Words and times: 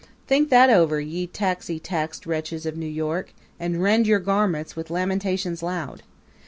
Think 0.25 0.49
that 0.49 0.71
over, 0.71 0.99
ye 0.99 1.27
taxitaxed 1.27 2.25
wretches 2.25 2.65
of 2.65 2.75
New 2.75 2.87
York, 2.87 3.35
and 3.59 3.83
rend 3.83 4.07
your 4.07 4.17
garments, 4.17 4.75
with 4.75 4.89
lamentations 4.89 5.61
loud! 5.61 6.01